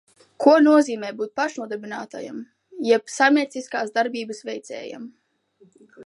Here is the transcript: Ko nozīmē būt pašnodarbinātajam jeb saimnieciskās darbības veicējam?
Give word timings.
Ko 0.43 0.53
nozīmē 0.67 1.09
būt 1.17 1.31
pašnodarbinātajam 1.39 2.39
jeb 2.87 3.13
saimnieciskās 3.15 3.93
darbības 3.99 4.41
veicējam? 4.49 5.05